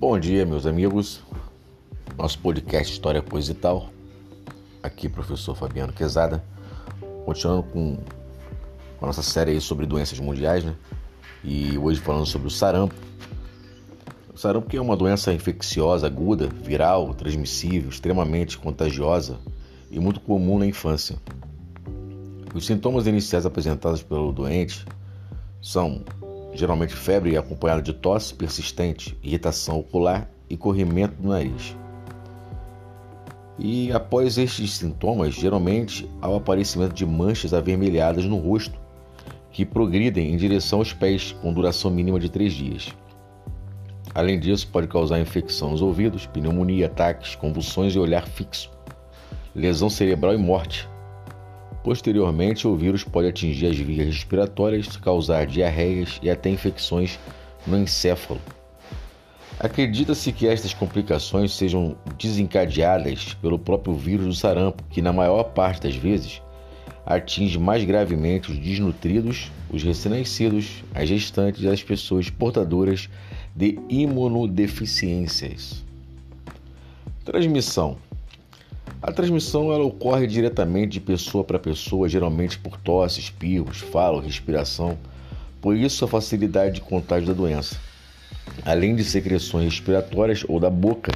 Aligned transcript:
Bom 0.00 0.16
dia, 0.16 0.46
meus 0.46 0.64
amigos. 0.64 1.20
Nosso 2.16 2.38
podcast 2.38 2.92
História 2.92 3.20
Coisa 3.20 3.50
e 3.50 3.54
Tal. 3.54 3.90
Aqui, 4.80 5.08
professor 5.08 5.56
Fabiano 5.56 5.92
Quezada. 5.92 6.44
Continuando 7.24 7.64
com 7.64 7.98
a 9.02 9.06
nossa 9.06 9.22
série 9.22 9.60
sobre 9.60 9.86
doenças 9.86 10.20
mundiais, 10.20 10.62
né? 10.62 10.76
E 11.42 11.76
hoje 11.76 11.98
falando 11.98 12.26
sobre 12.26 12.46
o 12.46 12.50
sarampo. 12.50 12.94
O 14.32 14.38
sarampo 14.38 14.76
é 14.76 14.80
uma 14.80 14.96
doença 14.96 15.32
infecciosa 15.32 16.06
aguda, 16.06 16.46
viral, 16.46 17.12
transmissível, 17.12 17.90
extremamente 17.90 18.56
contagiosa 18.56 19.40
e 19.90 19.98
muito 19.98 20.20
comum 20.20 20.60
na 20.60 20.66
infância. 20.66 21.16
Os 22.54 22.64
sintomas 22.64 23.08
iniciais 23.08 23.44
apresentados 23.44 24.00
pelo 24.00 24.30
doente 24.30 24.86
são 25.60 26.04
geralmente 26.52 26.94
febre 26.94 27.36
acompanhada 27.36 27.82
de 27.82 27.92
tosse 27.92 28.34
persistente, 28.34 29.16
irritação 29.22 29.78
ocular 29.78 30.30
e 30.48 30.56
corrimento 30.56 31.20
do 31.20 31.28
nariz. 31.28 31.76
E 33.58 33.90
após 33.92 34.38
estes 34.38 34.72
sintomas, 34.74 35.34
geralmente 35.34 36.08
há 36.22 36.28
o 36.28 36.36
aparecimento 36.36 36.94
de 36.94 37.04
manchas 37.04 37.52
avermelhadas 37.52 38.24
no 38.24 38.36
rosto, 38.38 38.78
que 39.50 39.64
progridem 39.64 40.32
em 40.32 40.36
direção 40.36 40.78
aos 40.78 40.92
pés, 40.92 41.32
com 41.42 41.52
duração 41.52 41.90
mínima 41.90 42.20
de 42.20 42.28
três 42.28 42.52
dias. 42.52 42.94
Além 44.14 44.38
disso, 44.38 44.68
pode 44.68 44.86
causar 44.86 45.20
infecção 45.20 45.70
nos 45.70 45.82
ouvidos, 45.82 46.26
pneumonia, 46.26 46.86
ataques, 46.86 47.34
convulsões 47.34 47.94
e 47.94 47.98
olhar 47.98 48.26
fixo, 48.26 48.70
lesão 49.54 49.90
cerebral 49.90 50.34
e 50.34 50.38
morte, 50.38 50.88
Posteriormente, 51.88 52.68
o 52.68 52.76
vírus 52.76 53.02
pode 53.02 53.28
atingir 53.28 53.64
as 53.64 53.78
vias 53.78 54.08
respiratórias, 54.08 54.94
causar 54.98 55.46
diarreias 55.46 56.20
e 56.22 56.28
até 56.28 56.50
infecções 56.50 57.18
no 57.66 57.78
encéfalo. 57.78 58.38
Acredita-se 59.58 60.30
que 60.30 60.46
estas 60.46 60.74
complicações 60.74 61.54
sejam 61.54 61.96
desencadeadas 62.18 63.32
pelo 63.40 63.58
próprio 63.58 63.94
vírus 63.94 64.26
do 64.26 64.34
sarampo, 64.34 64.84
que 64.90 65.00
na 65.00 65.14
maior 65.14 65.44
parte 65.44 65.84
das 65.84 65.96
vezes 65.96 66.42
atinge 67.06 67.58
mais 67.58 67.82
gravemente 67.84 68.52
os 68.52 68.58
desnutridos, 68.58 69.50
os 69.70 69.82
recém-nascidos, 69.82 70.84
as 70.94 71.08
gestantes 71.08 71.62
e 71.62 71.68
as 71.68 71.82
pessoas 71.82 72.28
portadoras 72.28 73.08
de 73.56 73.78
imunodeficiências. 73.88 75.82
Transmissão 77.24 77.96
a 79.00 79.12
transmissão 79.12 79.72
ela 79.72 79.84
ocorre 79.84 80.26
diretamente 80.26 80.94
de 80.94 81.00
pessoa 81.00 81.44
para 81.44 81.58
pessoa, 81.58 82.08
geralmente 82.08 82.58
por 82.58 82.76
tosse, 82.76 83.20
espirros, 83.20 83.78
falo, 83.78 84.18
respiração. 84.18 84.98
Por 85.60 85.76
isso 85.76 86.04
a 86.04 86.08
facilidade 86.08 86.76
de 86.76 86.80
contágio 86.80 87.28
da 87.28 87.32
doença. 87.32 87.76
Além 88.64 88.96
de 88.96 89.04
secreções 89.04 89.64
respiratórias 89.66 90.44
ou 90.48 90.58
da 90.58 90.68
boca, 90.68 91.12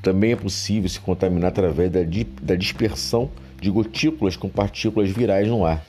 também 0.00 0.32
é 0.32 0.36
possível 0.36 0.88
se 0.88 1.00
contaminar 1.00 1.48
através 1.48 1.90
da, 1.90 2.00
da 2.42 2.54
dispersão 2.54 3.28
de 3.60 3.70
gotículas 3.70 4.36
com 4.36 4.48
partículas 4.48 5.10
virais 5.10 5.48
no 5.48 5.64
ar, 5.64 5.84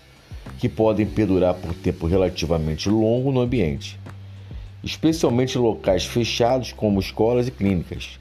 que 0.57 0.67
podem 0.67 1.05
perdurar 1.05 1.53
por 1.53 1.73
tempo 1.75 2.07
relativamente 2.07 2.89
longo 2.89 3.31
no 3.31 3.41
ambiente, 3.41 3.99
especialmente 4.83 5.55
em 5.55 5.61
locais 5.61 6.03
fechados 6.03 6.73
como 6.73 6.99
escolas 6.99 7.47
e 7.47 7.51
clínicas. 7.51 8.19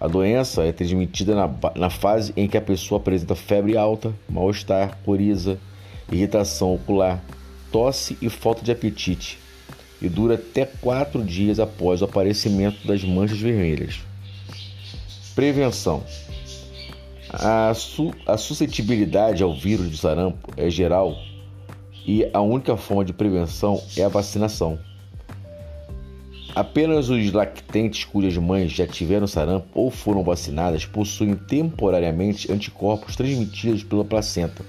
A 0.00 0.08
doença 0.08 0.64
é 0.64 0.72
transmitida 0.72 1.34
na, 1.34 1.50
na 1.76 1.90
fase 1.90 2.32
em 2.34 2.48
que 2.48 2.56
a 2.56 2.62
pessoa 2.62 2.98
apresenta 2.98 3.34
febre 3.34 3.76
alta, 3.76 4.14
mal-estar, 4.26 4.96
coriza, 5.04 5.58
irritação 6.10 6.74
ocular, 6.74 7.22
tosse 7.70 8.16
e 8.22 8.30
falta 8.30 8.64
de 8.64 8.72
apetite, 8.72 9.38
e 10.00 10.08
dura 10.08 10.36
até 10.36 10.64
quatro 10.64 11.22
dias 11.22 11.60
após 11.60 12.00
o 12.00 12.06
aparecimento 12.06 12.86
das 12.86 13.04
manchas 13.04 13.38
vermelhas. 13.38 14.00
Prevenção: 15.34 16.02
a, 17.28 17.74
su 17.74 18.14
a 18.26 18.38
suscetibilidade 18.38 19.42
ao 19.42 19.54
vírus 19.54 19.90
do 19.90 19.96
sarampo 19.98 20.48
é 20.56 20.70
geral 20.70 21.14
e 22.06 22.26
a 22.32 22.40
única 22.40 22.74
forma 22.74 23.04
de 23.04 23.12
prevenção 23.12 23.78
é 23.98 24.02
a 24.02 24.08
vacinação. 24.08 24.78
Apenas 26.54 27.08
os 27.08 27.32
lactentes 27.32 28.04
cujas 28.04 28.36
mães 28.36 28.72
já 28.72 28.86
tiveram 28.86 29.26
sarampo 29.26 29.68
ou 29.72 29.90
foram 29.90 30.24
vacinadas 30.24 30.84
possuem 30.84 31.36
temporariamente 31.36 32.50
anticorpos 32.50 33.14
transmitidos 33.14 33.84
pela 33.84 34.04
placenta, 34.04 34.64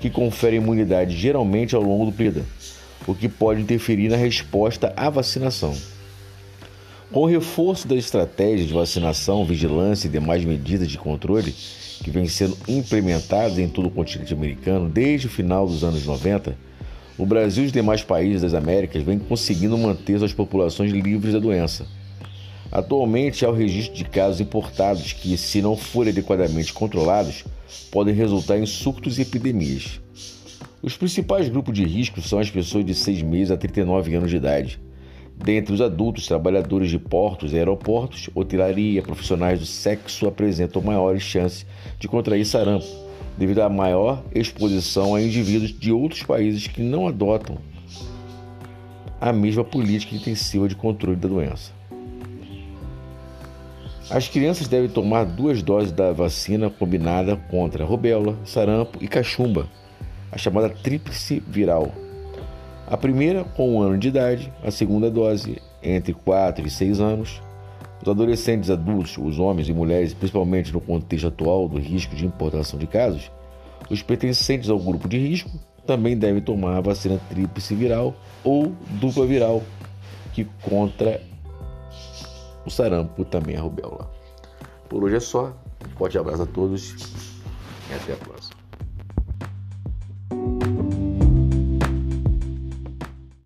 que 0.00 0.08
conferem 0.08 0.60
imunidade 0.60 1.16
geralmente 1.16 1.74
ao 1.74 1.82
longo 1.82 2.06
do 2.06 2.12
período, 2.12 2.44
o 3.06 3.14
que 3.14 3.28
pode 3.28 3.60
interferir 3.60 4.08
na 4.08 4.16
resposta 4.16 4.92
à 4.96 5.10
vacinação. 5.10 5.76
Com 7.10 7.22
o 7.22 7.26
reforço 7.26 7.86
das 7.86 7.98
estratégias 7.98 8.68
de 8.68 8.72
vacinação, 8.72 9.44
vigilância 9.44 10.06
e 10.06 10.10
demais 10.10 10.44
medidas 10.44 10.88
de 10.88 10.96
controle 10.96 11.52
que 12.02 12.10
vêm 12.10 12.26
sendo 12.26 12.56
implementadas 12.66 13.58
em 13.58 13.68
todo 13.68 13.88
o 13.88 13.90
continente 13.90 14.32
americano 14.32 14.88
desde 14.88 15.26
o 15.26 15.30
final 15.30 15.66
dos 15.66 15.84
anos 15.84 16.06
90, 16.06 16.56
o 17.22 17.26
Brasil 17.26 17.62
e 17.62 17.66
os 17.66 17.72
demais 17.72 18.02
países 18.02 18.42
das 18.42 18.52
Américas 18.52 19.00
vêm 19.04 19.16
conseguindo 19.16 19.78
manter 19.78 20.18
suas 20.18 20.32
populações 20.32 20.90
livres 20.90 21.32
da 21.32 21.38
doença. 21.38 21.86
Atualmente 22.68 23.44
há 23.44 23.48
o 23.48 23.54
registro 23.54 23.94
de 23.94 24.04
casos 24.04 24.40
importados 24.40 25.12
que, 25.12 25.36
se 25.36 25.62
não 25.62 25.76
forem 25.76 26.10
adequadamente 26.10 26.72
controlados, 26.72 27.44
podem 27.92 28.12
resultar 28.12 28.58
em 28.58 28.66
surtos 28.66 29.20
e 29.20 29.22
epidemias. 29.22 30.00
Os 30.82 30.96
principais 30.96 31.48
grupos 31.48 31.74
de 31.74 31.84
risco 31.84 32.20
são 32.20 32.40
as 32.40 32.50
pessoas 32.50 32.84
de 32.84 32.92
6 32.92 33.22
meses 33.22 33.52
a 33.52 33.56
39 33.56 34.16
anos 34.16 34.28
de 34.30 34.36
idade. 34.38 34.80
Dentre 35.36 35.72
os 35.72 35.80
adultos, 35.80 36.26
trabalhadores 36.26 36.90
de 36.90 36.98
portos 36.98 37.52
e 37.52 37.56
aeroportos, 37.56 38.30
hotelaria, 38.34 39.00
profissionais 39.00 39.60
do 39.60 39.66
sexo 39.66 40.26
apresentam 40.26 40.82
maiores 40.82 41.22
chances 41.22 41.64
de 42.00 42.08
contrair 42.08 42.44
sarampo, 42.44 42.84
devido 43.36 43.60
à 43.60 43.68
maior 43.68 44.22
exposição 44.34 45.14
a 45.14 45.22
indivíduos 45.22 45.76
de 45.76 45.92
outros 45.92 46.22
países 46.22 46.66
que 46.66 46.82
não 46.82 47.06
adotam 47.06 47.58
a 49.20 49.32
mesma 49.32 49.62
política 49.62 50.16
intensiva 50.16 50.68
de 50.68 50.74
controle 50.74 51.16
da 51.16 51.28
doença. 51.28 51.72
As 54.10 54.28
crianças 54.28 54.68
devem 54.68 54.90
tomar 54.90 55.24
duas 55.24 55.62
doses 55.62 55.92
da 55.92 56.12
vacina 56.12 56.68
combinada 56.68 57.36
contra 57.50 57.84
rubéola, 57.84 58.36
sarampo 58.44 58.98
e 59.00 59.08
cachumba, 59.08 59.68
a 60.30 60.36
chamada 60.36 60.68
tríplice 60.68 61.42
viral. 61.46 61.92
A 62.86 62.96
primeira 62.96 63.44
com 63.44 63.76
um 63.76 63.80
ano 63.80 63.96
de 63.96 64.08
idade, 64.08 64.52
a 64.62 64.70
segunda 64.70 65.10
dose 65.10 65.62
entre 65.82 66.12
4 66.12 66.66
e 66.66 66.70
6 66.70 67.00
anos, 67.00 67.40
os 68.02 68.08
adolescentes 68.08 68.68
adultos, 68.68 69.16
os 69.16 69.38
homens 69.38 69.68
e 69.68 69.72
mulheres, 69.72 70.12
principalmente 70.12 70.72
no 70.72 70.80
contexto 70.80 71.28
atual 71.28 71.68
do 71.68 71.78
risco 71.78 72.16
de 72.16 72.26
importação 72.26 72.76
de 72.76 72.86
casos, 72.88 73.30
os 73.88 74.02
pertencentes 74.02 74.68
ao 74.68 74.78
grupo 74.78 75.08
de 75.08 75.18
risco 75.18 75.50
também 75.86 76.18
devem 76.18 76.42
tomar 76.42 76.78
a 76.78 76.80
vacina 76.80 77.20
tríplice 77.28 77.74
viral 77.76 78.14
ou 78.42 78.72
dupla 79.00 79.24
viral, 79.24 79.62
que 80.32 80.44
contra 80.62 81.22
o 82.66 82.70
sarampo 82.70 83.24
também 83.24 83.54
é 83.54 83.58
a 83.58 83.62
rubéola. 83.62 84.10
Por 84.88 85.04
hoje 85.04 85.16
é 85.16 85.20
só. 85.20 85.52
Um 85.86 85.96
forte 85.96 86.18
abraço 86.18 86.42
a 86.42 86.46
todos 86.46 86.94
e 87.90 87.94
até 87.94 88.14
a 88.14 88.16
próxima. 88.16 88.62